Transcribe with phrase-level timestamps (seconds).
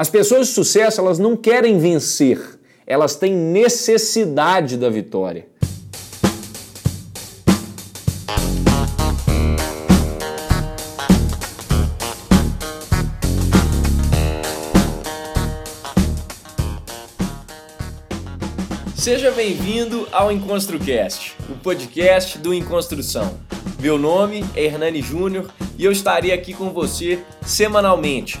[0.00, 5.46] As pessoas de sucesso, elas não querem vencer, elas têm necessidade da vitória.
[18.96, 23.38] Seja bem-vindo ao EnconstruCast, o podcast do Enconstrução.
[23.78, 28.40] Meu nome é Hernani Júnior e eu estarei aqui com você semanalmente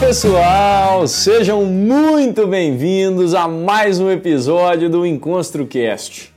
[0.00, 6.32] Pessoal, sejam muito bem-vindos a mais um episódio do EnconstruCast.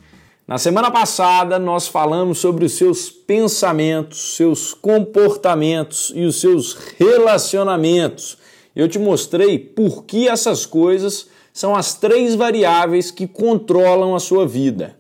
[0.46, 8.38] Na semana passada nós falamos sobre os seus pensamentos, seus comportamentos e os seus relacionamentos.
[8.76, 14.46] Eu te mostrei por que essas coisas são as três variáveis que controlam a sua
[14.46, 14.98] vida.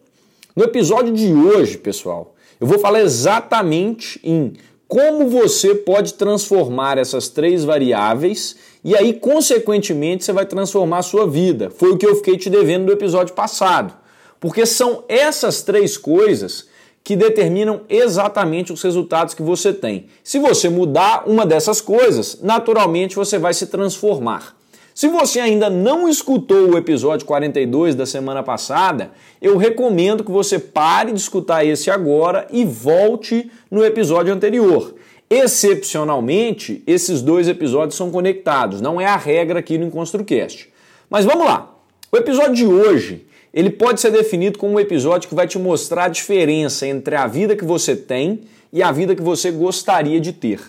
[0.55, 4.53] No episódio de hoje, pessoal, eu vou falar exatamente em
[4.93, 11.25] como você pode transformar essas três variáveis e aí, consequentemente, você vai transformar a sua
[11.25, 11.71] vida.
[11.71, 13.91] Foi o que eu fiquei te devendo no episódio passado.
[14.39, 16.67] Porque são essas três coisas
[17.03, 20.09] que determinam exatamente os resultados que você tem.
[20.23, 24.55] Se você mudar uma dessas coisas, naturalmente você vai se transformar.
[24.93, 30.59] Se você ainda não escutou o episódio 42 da semana passada, eu recomendo que você
[30.59, 34.93] pare de escutar esse agora e volte no episódio anterior.
[35.27, 40.71] Excepcionalmente, esses dois episódios são conectados, não é a regra aqui no EnconstruCast.
[41.09, 41.75] Mas vamos lá.
[42.11, 46.05] O episódio de hoje, ele pode ser definido como um episódio que vai te mostrar
[46.05, 50.33] a diferença entre a vida que você tem e a vida que você gostaria de
[50.33, 50.59] ter.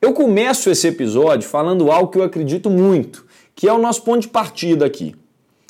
[0.00, 3.24] Eu começo esse episódio falando algo que eu acredito muito,
[3.54, 5.14] que é o nosso ponto de partida aqui.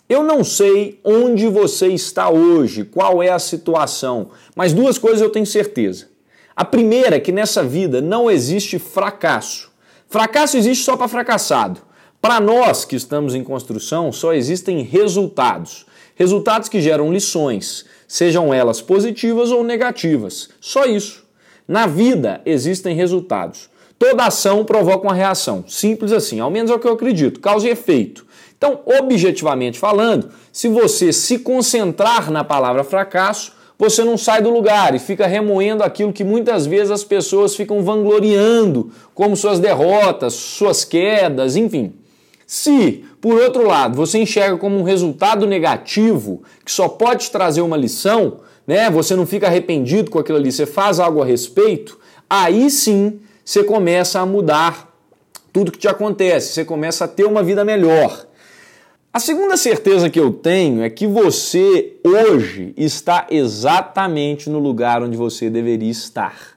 [0.08, 5.30] Eu não sei onde você está hoje, qual é a situação, mas duas coisas eu
[5.30, 6.08] tenho certeza.
[6.54, 9.70] A primeira é que nessa vida não existe fracasso.
[10.08, 11.80] Fracasso existe só para fracassado.
[12.20, 15.86] Para nós que estamos em construção, só existem resultados.
[16.14, 20.50] Resultados que geram lições, sejam elas positivas ou negativas.
[20.60, 21.24] Só isso.
[21.66, 23.70] Na vida existem resultados.
[24.02, 25.62] Toda ação provoca uma reação.
[25.68, 28.26] Simples assim, ao menos é o que eu acredito, causa e efeito.
[28.58, 34.92] Então, objetivamente falando, se você se concentrar na palavra fracasso, você não sai do lugar
[34.92, 40.84] e fica remoendo aquilo que muitas vezes as pessoas ficam vangloriando, como suas derrotas, suas
[40.84, 41.92] quedas, enfim.
[42.44, 47.76] Se, por outro lado, você enxerga como um resultado negativo, que só pode trazer uma
[47.76, 48.90] lição, né?
[48.90, 53.64] Você não fica arrependido com aquilo ali, você faz algo a respeito, aí sim você
[53.64, 54.92] começa a mudar
[55.52, 58.26] tudo que te acontece, você começa a ter uma vida melhor.
[59.12, 65.16] A segunda certeza que eu tenho é que você hoje está exatamente no lugar onde
[65.18, 66.56] você deveria estar.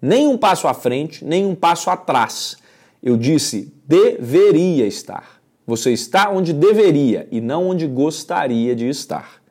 [0.00, 2.56] Nem um passo à frente, nem um passo atrás.
[3.02, 5.40] Eu disse deveria estar.
[5.66, 9.42] Você está onde deveria e não onde gostaria de estar.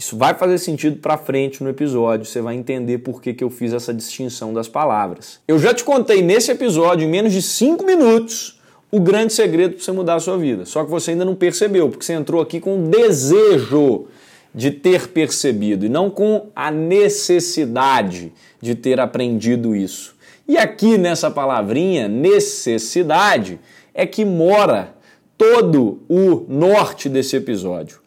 [0.00, 3.50] Isso vai fazer sentido para frente no episódio, você vai entender por que, que eu
[3.50, 5.40] fiz essa distinção das palavras.
[5.46, 8.58] Eu já te contei nesse episódio, em menos de 5 minutos,
[8.90, 10.64] o grande segredo para você mudar a sua vida.
[10.64, 14.06] Só que você ainda não percebeu, porque você entrou aqui com o desejo
[14.54, 20.14] de ter percebido e não com a necessidade de ter aprendido isso.
[20.48, 23.60] E aqui nessa palavrinha, necessidade,
[23.92, 24.94] é que mora
[25.36, 27.99] todo o norte desse episódio.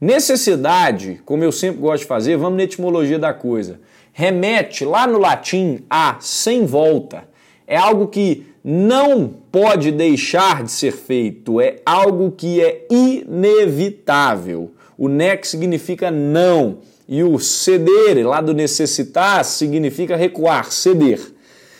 [0.00, 3.80] Necessidade, como eu sempre gosto de fazer, vamos na etimologia da coisa.
[4.12, 7.24] Remete lá no latim a sem volta.
[7.66, 14.72] É algo que não pode deixar de ser feito, é algo que é inevitável.
[14.96, 21.20] O nec significa não e o ceder, lá do necessitar, significa recuar, ceder.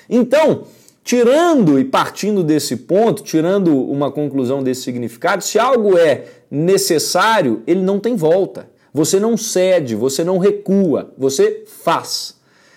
[0.09, 0.65] Então,
[1.05, 7.81] tirando e partindo desse ponto, tirando uma conclusão desse significado, se algo é necessário, ele
[7.81, 8.69] não tem volta.
[8.93, 12.37] Você não cede, você não recua, você faz.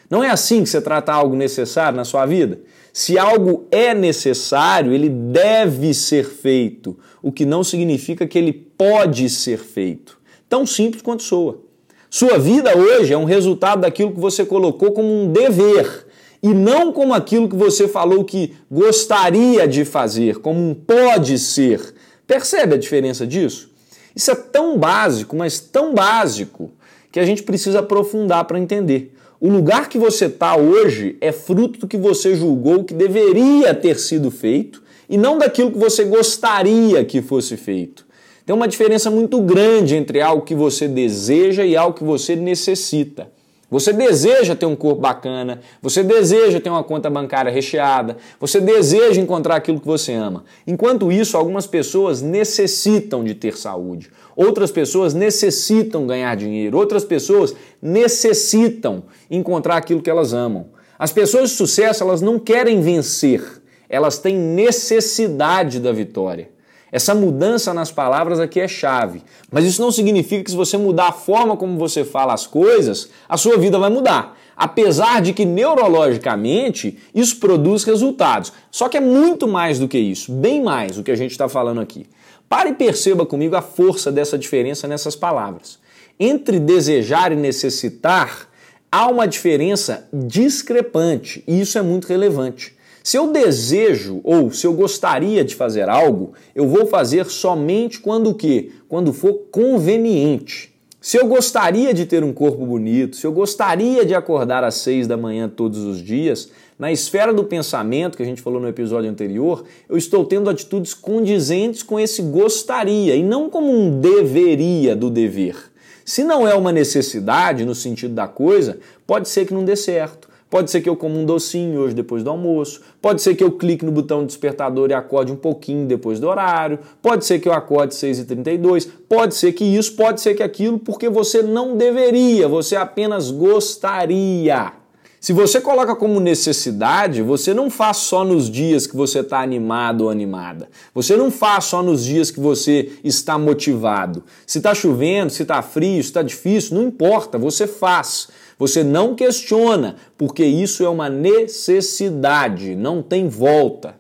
[0.10, 2.60] Não é assim que você trata algo necessário na sua vida?
[2.92, 9.28] Se algo é necessário, ele deve ser feito, o que não significa que ele pode
[9.30, 10.19] ser feito.
[10.48, 11.60] Tão simples quanto soa.
[12.08, 16.06] Sua vida hoje é um resultado daquilo que você colocou como um dever
[16.44, 21.96] e não como aquilo que você falou que gostaria de fazer, como um pode ser.
[22.25, 23.72] Percebe a diferença disso?
[24.16, 26.72] Isso é tão básico, mas tão básico,
[27.12, 29.14] que a gente precisa aprofundar para entender.
[29.40, 34.00] O lugar que você está hoje é fruto do que você julgou que deveria ter
[34.00, 38.06] sido feito e não daquilo que você gostaria que fosse feito.
[38.46, 43.30] Tem uma diferença muito grande entre algo que você deseja e algo que você necessita.
[43.74, 49.20] Você deseja ter um corpo bacana, você deseja ter uma conta bancária recheada, você deseja
[49.20, 50.44] encontrar aquilo que você ama.
[50.68, 57.56] Enquanto isso, algumas pessoas necessitam de ter saúde, outras pessoas necessitam ganhar dinheiro, outras pessoas
[57.81, 60.68] necessitam encontrar aquilo que elas amam.
[61.00, 63.42] As pessoas de sucesso, elas não querem vencer,
[63.90, 66.53] elas têm necessidade da vitória.
[66.94, 69.24] Essa mudança nas palavras aqui é chave.
[69.51, 73.10] Mas isso não significa que se você mudar a forma como você fala as coisas,
[73.28, 74.38] a sua vida vai mudar.
[74.56, 78.54] Apesar de que neurologicamente isso produz resultados.
[78.69, 81.50] Só que é muito mais do que isso, bem mais o que a gente está
[81.50, 82.06] falando aqui.
[82.48, 85.80] Pare e perceba comigo a força dessa diferença nessas palavras.
[86.19, 88.48] Entre desejar e necessitar,
[88.92, 92.73] há uma diferença discrepante, e isso é muito relevante.
[93.04, 98.30] Se eu desejo ou se eu gostaria de fazer algo, eu vou fazer somente quando
[98.30, 98.72] o quê?
[98.88, 100.74] Quando for conveniente.
[101.02, 105.06] Se eu gostaria de ter um corpo bonito, se eu gostaria de acordar às seis
[105.06, 109.10] da manhã todos os dias, na esfera do pensamento que a gente falou no episódio
[109.10, 115.10] anterior, eu estou tendo atitudes condizentes com esse gostaria e não como um deveria do
[115.10, 115.58] dever.
[116.06, 120.30] Se não é uma necessidade no sentido da coisa, pode ser que não dê certo.
[120.54, 122.80] Pode ser que eu coma um docinho hoje depois do almoço.
[123.02, 126.78] Pode ser que eu clique no botão despertador e acorde um pouquinho depois do horário.
[127.02, 128.88] Pode ser que eu acorde 6h32.
[129.10, 134.82] Pode ser que isso, pode ser que aquilo, porque você não deveria, você apenas gostaria.
[135.24, 140.02] Se você coloca como necessidade, você não faz só nos dias que você está animado
[140.02, 140.68] ou animada.
[140.94, 144.22] Você não faz só nos dias que você está motivado.
[144.46, 148.28] Se está chovendo, se está frio, se está difícil, não importa, você faz.
[148.60, 153.96] Você não questiona, porque isso é uma necessidade, não tem volta.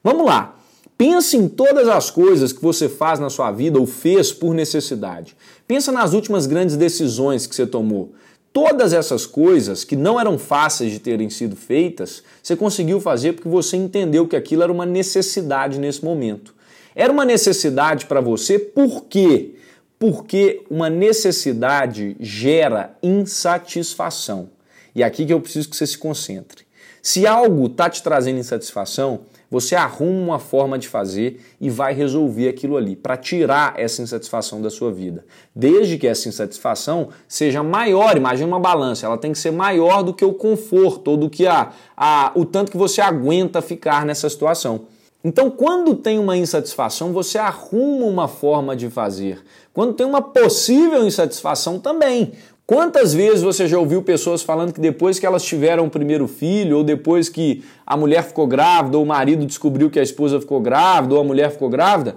[0.00, 0.58] Vamos lá.
[0.96, 5.36] Pense em todas as coisas que você faz na sua vida ou fez por necessidade.
[5.66, 8.12] Pensa nas últimas grandes decisões que você tomou.
[8.60, 13.48] Todas essas coisas que não eram fáceis de terem sido feitas, você conseguiu fazer porque
[13.48, 16.54] você entendeu que aquilo era uma necessidade nesse momento.
[16.94, 19.54] Era uma necessidade para você por quê?
[19.98, 24.50] porque uma necessidade gera insatisfação.
[24.94, 26.64] E é aqui que eu preciso que você se concentre.
[27.02, 32.48] Se algo está te trazendo insatisfação, você arruma uma forma de fazer e vai resolver
[32.48, 35.24] aquilo ali, para tirar essa insatisfação da sua vida.
[35.54, 40.12] Desde que essa insatisfação seja maior, imagine uma balança, ela tem que ser maior do
[40.12, 44.28] que o conforto ou do que a, a, o tanto que você aguenta ficar nessa
[44.28, 44.86] situação.
[45.24, 49.42] Então, quando tem uma insatisfação, você arruma uma forma de fazer.
[49.74, 52.32] Quando tem uma possível insatisfação, também.
[52.68, 56.76] Quantas vezes você já ouviu pessoas falando que depois que elas tiveram o primeiro filho,
[56.76, 60.60] ou depois que a mulher ficou grávida, ou o marido descobriu que a esposa ficou
[60.60, 62.16] grávida, ou a mulher ficou grávida,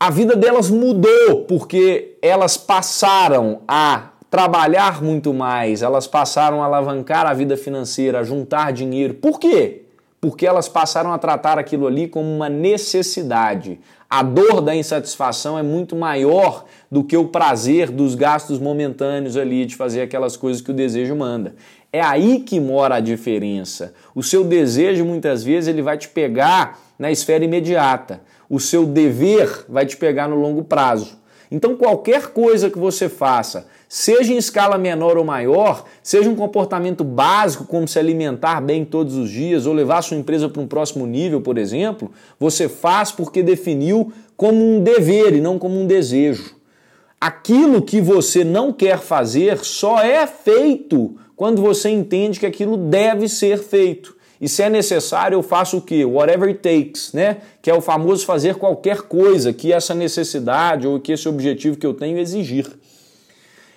[0.00, 7.24] a vida delas mudou porque elas passaram a trabalhar muito mais, elas passaram a alavancar
[7.24, 9.14] a vida financeira, a juntar dinheiro.
[9.14, 9.84] Por quê?
[10.20, 13.80] porque elas passaram a tratar aquilo ali como uma necessidade.
[14.08, 19.64] A dor da insatisfação é muito maior do que o prazer dos gastos momentâneos ali
[19.64, 21.54] de fazer aquelas coisas que o desejo manda.
[21.92, 23.94] É aí que mora a diferença.
[24.14, 28.20] O seu desejo muitas vezes ele vai te pegar na esfera imediata.
[28.48, 31.18] O seu dever vai te pegar no longo prazo.
[31.50, 37.02] Então qualquer coisa que você faça seja em escala menor ou maior, seja um comportamento
[37.02, 41.04] básico, como se alimentar bem todos os dias ou levar sua empresa para um próximo
[41.06, 46.59] nível, por exemplo, você faz porque definiu como um dever e não como um desejo.
[47.20, 53.28] Aquilo que você não quer fazer só é feito quando você entende que aquilo deve
[53.28, 54.16] ser feito.
[54.40, 56.02] E se é necessário, eu faço o quê?
[56.02, 57.38] Whatever it takes, né?
[57.60, 61.86] Que é o famoso fazer qualquer coisa que essa necessidade ou que esse objetivo que
[61.86, 62.66] eu tenho exigir.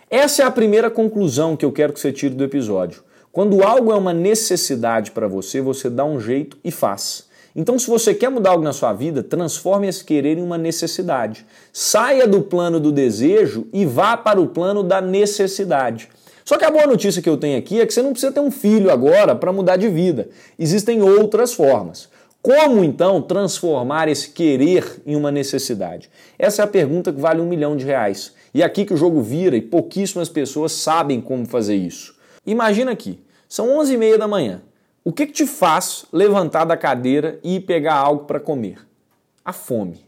[0.10, 3.04] Essa é a primeira conclusão que eu quero que você tire do episódio.
[3.30, 7.28] Quando algo é uma necessidade para você, você dá um jeito e faz.
[7.56, 11.46] Então, se você quer mudar algo na sua vida, transforme esse querer em uma necessidade.
[11.72, 16.10] Saia do plano do desejo e vá para o plano da necessidade.
[16.44, 18.40] Só que a boa notícia que eu tenho aqui é que você não precisa ter
[18.40, 20.30] um filho agora para mudar de vida.
[20.58, 22.10] Existem outras formas.
[22.42, 26.10] Como então transformar esse querer em uma necessidade?
[26.38, 28.34] Essa é a pergunta que vale um milhão de reais.
[28.54, 32.14] E é aqui que o jogo vira e pouquíssimas pessoas sabem como fazer isso.
[32.46, 34.62] Imagina aqui, são 11h30 da manhã.
[35.06, 38.88] O que, que te faz levantar da cadeira e pegar algo para comer?
[39.44, 40.06] A fome.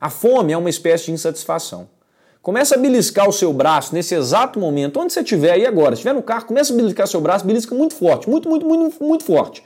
[0.00, 1.88] A fome é uma espécie de insatisfação.
[2.40, 5.96] Começa a beliscar o seu braço nesse exato momento, onde você estiver aí agora.
[5.96, 9.04] Se estiver no carro, começa a beliscar seu braço, belisca muito forte, muito, muito, muito,
[9.04, 9.64] muito forte.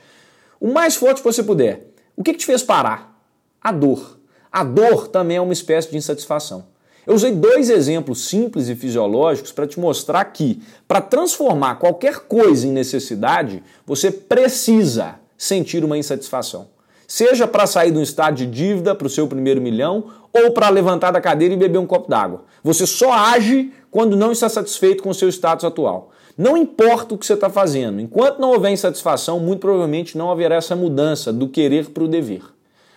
[0.59, 1.93] O mais forte que você puder.
[2.17, 3.15] O que, que te fez parar?
[3.61, 4.19] A dor.
[4.51, 6.65] A dor também é uma espécie de insatisfação.
[7.05, 12.65] Eu usei dois exemplos simples e fisiológicos para te mostrar que, para transformar qualquer coisa
[12.65, 16.67] em necessidade, você precisa sentir uma insatisfação.
[17.05, 20.69] Seja para sair de um estado de dívida para o seu primeiro milhão ou para
[20.69, 22.45] levantar da cadeira e beber um copo d'água.
[22.63, 26.11] Você só age quando não está satisfeito com o seu status atual.
[26.37, 30.55] Não importa o que você está fazendo, enquanto não houver insatisfação, muito provavelmente não haverá
[30.55, 32.41] essa mudança do querer para o dever.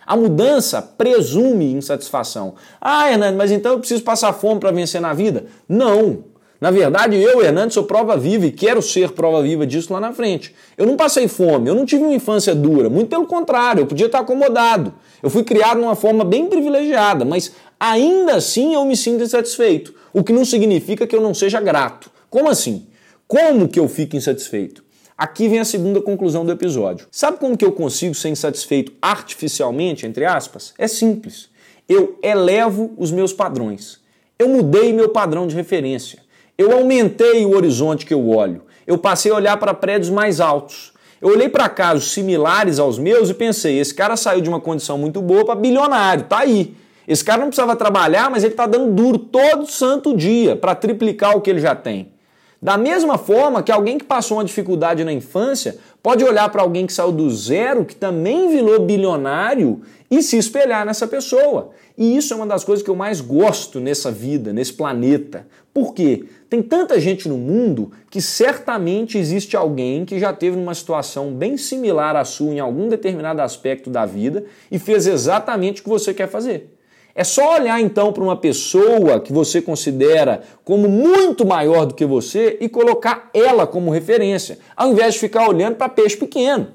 [0.07, 2.55] A mudança presume insatisfação.
[2.81, 5.47] Ah, Hernando, mas então eu preciso passar fome para vencer na vida?
[5.69, 6.25] Não.
[6.61, 10.13] Na verdade, eu, Hernando, sou prova viva e quero ser prova viva disso lá na
[10.13, 10.55] frente.
[10.77, 14.07] Eu não passei fome, eu não tive uma infância dura, muito pelo contrário, eu podia
[14.07, 14.95] estar acomodado.
[15.23, 19.95] Eu fui criado de uma forma bem privilegiada, mas ainda assim eu me sinto insatisfeito,
[20.15, 22.11] o que não significa que eu não seja grato.
[22.31, 22.87] Como assim?
[23.29, 24.86] Como que eu fico insatisfeito?
[25.19, 27.07] Aqui vem a segunda conclusão do episódio.
[27.11, 30.75] Sabe como que eu consigo ser insatisfeito artificialmente, entre aspas?
[30.77, 31.49] É simples.
[31.89, 33.99] Eu elevo os meus padrões.
[34.39, 36.19] Eu mudei meu padrão de referência.
[36.59, 38.63] Eu aumentei o horizonte que eu olho.
[38.87, 40.93] Eu passei a olhar para prédios mais altos.
[41.19, 44.99] Eu olhei para casos similares aos meus e pensei: esse cara saiu de uma condição
[44.99, 46.77] muito boa para bilionário, tá aí.
[47.09, 51.37] Esse cara não precisava trabalhar, mas ele está dando duro todo santo dia para triplicar
[51.37, 52.13] o que ele já tem.
[52.61, 56.87] Da mesma forma que alguém que passou uma dificuldade na infância pode olhar para alguém
[56.87, 61.71] que saiu do zero, que também virou bilionário, e se espelhar nessa pessoa.
[61.99, 65.47] E isso é uma das coisas que eu mais gosto nessa vida, nesse planeta.
[65.73, 66.25] Por quê?
[66.49, 71.57] Tem tanta gente no mundo que certamente existe alguém que já teve numa situação bem
[71.57, 76.15] similar à sua em algum determinado aspecto da vida e fez exatamente o que você
[76.15, 76.73] quer fazer.
[77.19, 82.05] É só olhar então para uma pessoa que você considera como muito maior do que
[82.05, 86.69] você e colocar ela como referência, ao invés de ficar olhando para peixe pequeno.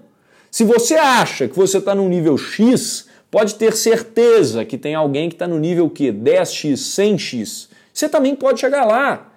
[0.50, 5.30] Se você acha que você está no nível X, pode ter certeza que tem alguém
[5.30, 7.68] que está no nível que 10x, 100x.
[7.94, 9.32] Você também pode chegar lá.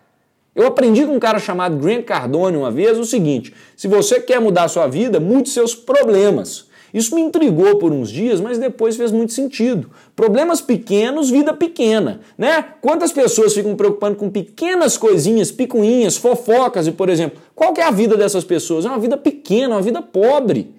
[0.57, 4.41] Eu aprendi com um cara chamado Grant Cardone uma vez o seguinte: se você quer
[4.41, 6.67] mudar a sua vida, mude seus problemas.
[6.95, 9.91] Isso me intrigou por uns dias, mas depois fez muito sentido.
[10.15, 12.65] Problemas pequenos, vida pequena, né?
[12.81, 17.91] Quantas pessoas ficam preocupando com pequenas coisinhas, picuinhas, fofocas e, por exemplo, qual é a
[17.91, 18.85] vida dessas pessoas?
[18.85, 20.73] É uma vida pequena, uma vida pobre.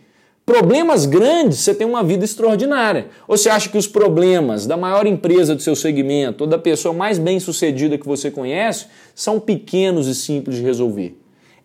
[0.46, 3.08] Problemas grandes, você tem uma vida extraordinária.
[3.28, 6.94] Ou você acha que os problemas da maior empresa do seu segmento ou da pessoa
[6.94, 11.20] mais bem sucedida que você conhece são pequenos e simples de resolver?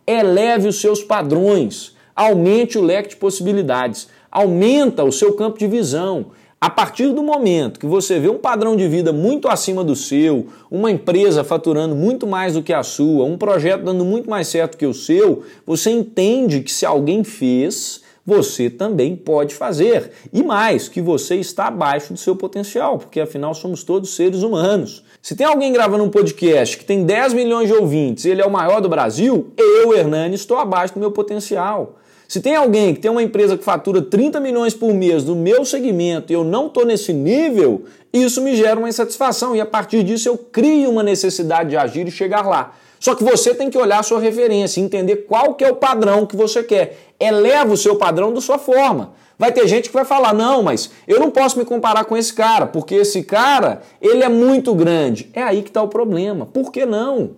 [0.04, 6.26] Eleve os seus padrões, aumente o leque de possibilidades aumenta o seu campo de visão.
[6.60, 10.48] A partir do momento que você vê um padrão de vida muito acima do seu,
[10.70, 14.76] uma empresa faturando muito mais do que a sua, um projeto dando muito mais certo
[14.76, 20.10] que o seu, você entende que se alguém fez, você também pode fazer.
[20.32, 25.02] E mais, que você está abaixo do seu potencial, porque afinal somos todos seres humanos.
[25.22, 28.46] Se tem alguém gravando um podcast que tem 10 milhões de ouvintes e ele é
[28.46, 31.96] o maior do Brasil, eu, Hernani, estou abaixo do meu potencial.
[32.30, 35.64] Se tem alguém que tem uma empresa que fatura 30 milhões por mês no meu
[35.64, 40.04] segmento e eu não estou nesse nível, isso me gera uma insatisfação e a partir
[40.04, 42.72] disso eu crio uma necessidade de agir e chegar lá.
[43.00, 46.24] Só que você tem que olhar a sua referência, entender qual que é o padrão
[46.24, 46.98] que você quer.
[47.18, 49.12] Eleva o seu padrão da sua forma.
[49.36, 52.32] Vai ter gente que vai falar: "Não, mas eu não posso me comparar com esse
[52.32, 55.28] cara, porque esse cara, ele é muito grande".
[55.32, 56.46] É aí que está o problema.
[56.46, 57.30] Por que não?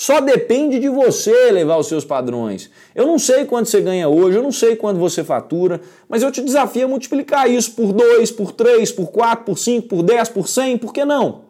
[0.00, 2.70] Só depende de você levar os seus padrões.
[2.94, 5.78] Eu não sei quanto você ganha hoje, eu não sei quanto você fatura,
[6.08, 9.88] mas eu te desafio a multiplicar isso por 2, por 3, por 4, por 5,
[9.88, 11.42] por 10, por 100, por que não?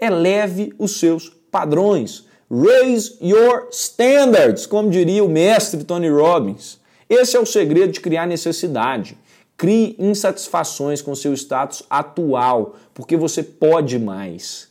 [0.00, 2.24] Eleve os seus padrões.
[2.48, 6.78] Raise your standards, como diria o mestre Tony Robbins.
[7.08, 9.18] Esse é o segredo de criar necessidade.
[9.56, 14.69] Crie insatisfações com seu status atual, porque você pode mais.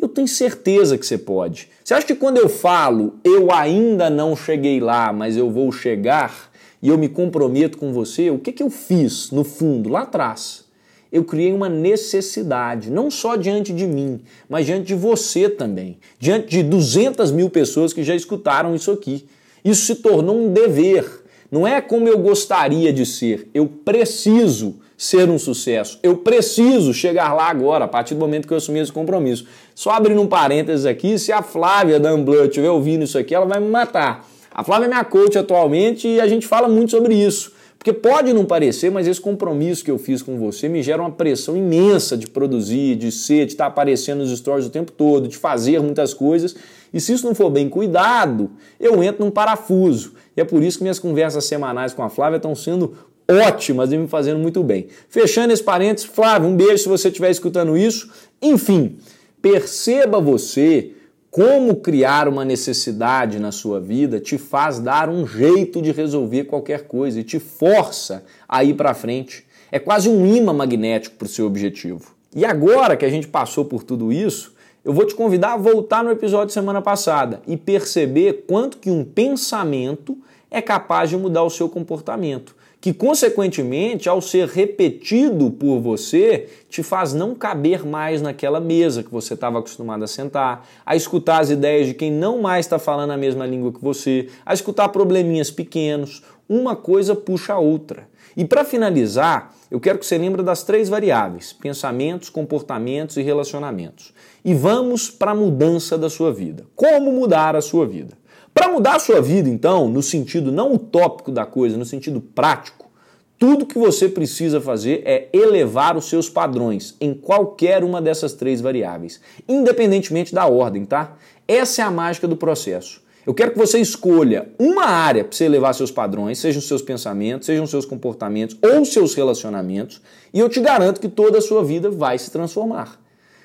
[0.00, 1.68] Eu tenho certeza que você pode.
[1.84, 6.50] Você acha que quando eu falo eu ainda não cheguei lá, mas eu vou chegar
[6.82, 10.64] e eu me comprometo com você, o que, que eu fiz no fundo, lá atrás?
[11.12, 16.48] Eu criei uma necessidade, não só diante de mim, mas diante de você também, diante
[16.48, 19.26] de 200 mil pessoas que já escutaram isso aqui.
[19.64, 21.22] Isso se tornou um dever.
[21.50, 25.98] Não é como eu gostaria de ser, eu preciso ser um sucesso.
[26.00, 29.44] Eu preciso chegar lá agora, a partir do momento que eu assumi esse compromisso.
[29.74, 33.44] Só abrindo um parênteses aqui, se a Flávia da Unblood estiver ouvindo isso aqui, ela
[33.44, 34.24] vai me matar.
[34.54, 37.52] A Flávia é minha coach atualmente e a gente fala muito sobre isso.
[37.76, 41.10] Porque pode não parecer, mas esse compromisso que eu fiz com você me gera uma
[41.10, 45.36] pressão imensa de produzir, de ser, de estar aparecendo nos stories o tempo todo, de
[45.36, 46.54] fazer muitas coisas.
[46.94, 50.12] E se isso não for bem cuidado, eu entro num parafuso.
[50.36, 52.94] E é por isso que minhas conversas semanais com a Flávia estão sendo
[53.28, 54.88] ótimas e me fazendo muito bem.
[55.08, 58.10] Fechando esse parênteses, Flávio, um beijo se você estiver escutando isso.
[58.40, 58.98] Enfim,
[59.40, 60.92] perceba você
[61.30, 66.86] como criar uma necessidade na sua vida te faz dar um jeito de resolver qualquer
[66.86, 69.46] coisa e te força a ir para frente.
[69.70, 72.14] É quase um imã magnético para o seu objetivo.
[72.36, 74.52] E agora que a gente passou por tudo isso,
[74.84, 78.90] eu vou te convidar a voltar no episódio de semana passada e perceber quanto que
[78.90, 80.18] um pensamento
[80.50, 86.82] é capaz de mudar o seu comportamento que, consequentemente, ao ser repetido por você, te
[86.82, 91.48] faz não caber mais naquela mesa que você estava acostumado a sentar, a escutar as
[91.48, 95.48] ideias de quem não mais está falando a mesma língua que você, a escutar probleminhas
[95.48, 96.24] pequenos.
[96.48, 98.08] Uma coisa puxa a outra.
[98.36, 104.12] E para finalizar, eu quero que você lembre das três variáveis: pensamentos, comportamentos e relacionamentos.
[104.44, 106.66] E vamos para a mudança da sua vida.
[106.74, 108.20] Como mudar a sua vida?
[108.54, 112.90] Para mudar a sua vida, então, no sentido não utópico da coisa, no sentido prático,
[113.38, 118.60] tudo que você precisa fazer é elevar os seus padrões em qualquer uma dessas três
[118.60, 121.16] variáveis, independentemente da ordem, tá?
[121.48, 123.02] Essa é a mágica do processo.
[123.26, 127.46] Eu quero que você escolha uma área para você elevar seus padrões, sejam seus pensamentos,
[127.46, 130.00] sejam seus comportamentos ou seus relacionamentos,
[130.32, 133.01] e eu te garanto que toda a sua vida vai se transformar.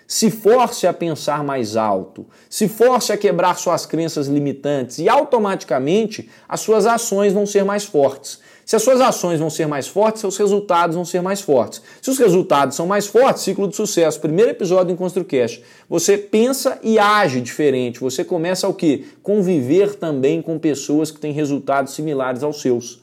[0.07, 6.29] Se force a pensar mais alto, se force a quebrar suas crenças limitantes e automaticamente
[6.47, 8.39] as suas ações vão ser mais fortes.
[8.65, 11.81] Se as suas ações vão ser mais fortes, seus resultados vão ser mais fortes.
[12.01, 16.79] Se os resultados são mais fortes, ciclo de sucesso, primeiro episódio em ConstruCast, você pensa
[16.81, 17.99] e age diferente.
[17.99, 19.07] Você começa o que?
[19.21, 23.01] Conviver também com pessoas que têm resultados similares aos seus.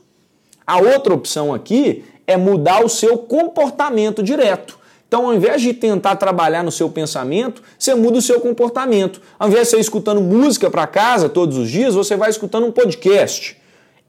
[0.66, 4.83] A outra opção aqui é mudar o seu comportamento direto.
[5.14, 9.22] Então, ao invés de tentar trabalhar no seu pensamento, você muda o seu comportamento.
[9.38, 12.66] Ao invés de você ir escutando música para casa todos os dias, você vai escutando
[12.66, 13.56] um podcast.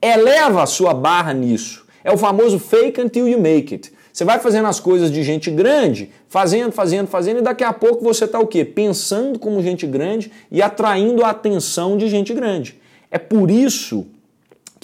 [0.01, 1.85] Eleva a sua barra nisso.
[2.03, 3.93] É o famoso fake until you make it.
[4.11, 8.03] Você vai fazendo as coisas de gente grande, fazendo, fazendo, fazendo, e daqui a pouco
[8.03, 8.65] você está o quê?
[8.65, 12.81] Pensando como gente grande e atraindo a atenção de gente grande.
[13.11, 14.07] É por isso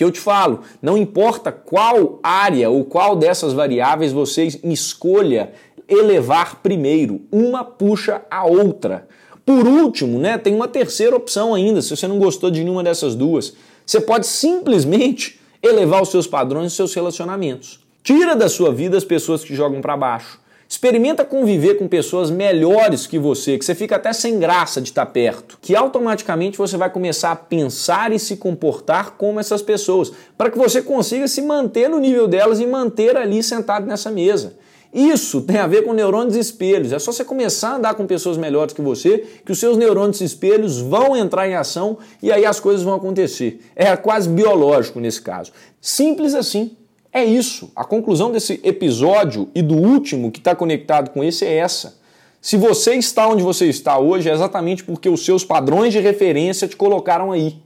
[0.02, 5.52] que eu te falo, não importa qual área ou qual dessas variáveis você escolha
[5.88, 9.08] elevar primeiro, uma puxa a outra.
[9.46, 13.15] Por último, né, tem uma terceira opção ainda, se você não gostou de nenhuma dessas
[13.15, 13.54] duas.
[13.86, 17.80] Você pode simplesmente elevar os seus padrões e seus relacionamentos.
[18.04, 20.39] Tira da sua vida as pessoas que jogam para baixo.
[20.67, 25.06] Experimenta conviver com pessoas melhores que você, que você fica até sem graça de estar
[25.08, 30.50] perto, que automaticamente você vai começar a pensar e se comportar como essas pessoas, para
[30.50, 34.56] que você consiga se manter no nível delas e manter ali sentado nessa mesa.
[34.93, 36.91] Isso tem a ver com neurônios espelhos.
[36.91, 40.19] É só você começar a andar com pessoas melhores que você, que os seus neurônios
[40.19, 43.62] espelhos vão entrar em ação e aí as coisas vão acontecer.
[43.75, 45.54] É quase biológico nesse caso.
[45.80, 46.75] Simples assim.
[47.13, 47.71] É isso.
[47.75, 51.99] A conclusão desse episódio e do último que está conectado com esse é essa.
[52.41, 56.67] Se você está onde você está hoje, é exatamente porque os seus padrões de referência
[56.67, 57.58] te colocaram aí.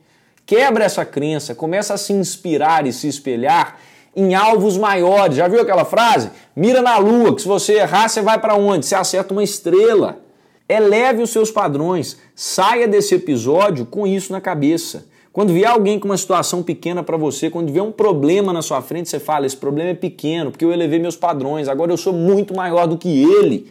[0.45, 3.79] Quebra essa crença, começa a se inspirar e se espelhar
[4.15, 5.37] em alvos maiores.
[5.37, 6.31] Já viu aquela frase?
[6.55, 8.85] Mira na lua, que se você errar, você vai para onde?
[8.85, 10.19] Você acerta uma estrela.
[10.67, 12.17] Eleve os seus padrões.
[12.33, 15.05] Saia desse episódio com isso na cabeça.
[15.35, 18.81] Quando vier alguém com uma situação pequena para você, quando vier um problema na sua
[18.81, 22.13] frente, você fala: esse problema é pequeno, porque eu elevei meus padrões, agora eu sou
[22.13, 23.69] muito maior do que ele.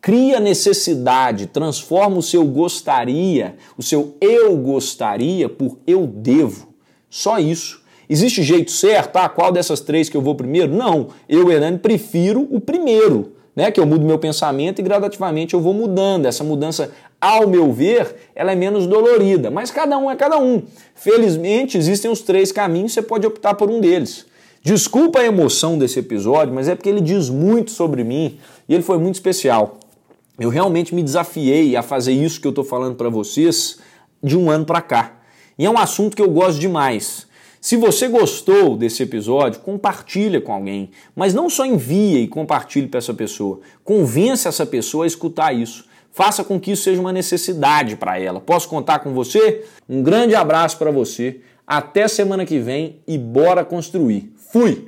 [0.00, 6.74] Cria necessidade, transforma o seu gostaria, o seu eu gostaria por eu devo.
[7.08, 7.85] Só isso.
[8.08, 9.16] Existe jeito certo?
[9.16, 10.72] Ah, qual dessas três que eu vou primeiro?
[10.72, 13.70] Não, eu, Hernani, prefiro o primeiro, né?
[13.70, 16.26] Que eu mudo meu pensamento e gradativamente eu vou mudando.
[16.26, 20.62] Essa mudança, ao meu ver, ela é menos dolorida, mas cada um é cada um.
[20.94, 24.26] Felizmente, existem os três caminhos, você pode optar por um deles.
[24.62, 28.38] Desculpa a emoção desse episódio, mas é porque ele diz muito sobre mim
[28.68, 29.78] e ele foi muito especial.
[30.38, 33.78] Eu realmente me desafiei a fazer isso que eu estou falando para vocês
[34.22, 35.20] de um ano para cá.
[35.58, 37.26] E é um assunto que eu gosto demais.
[37.66, 42.98] Se você gostou desse episódio, compartilha com alguém, mas não só envia e compartilhe para
[42.98, 45.84] essa pessoa, convença essa pessoa a escutar isso.
[46.12, 48.40] Faça com que isso seja uma necessidade para ela.
[48.40, 49.64] Posso contar com você?
[49.88, 51.40] Um grande abraço para você.
[51.66, 54.32] Até semana que vem e bora construir.
[54.36, 54.86] Fui.